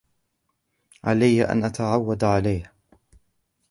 [1.03, 2.73] علي أن أتعود عليه.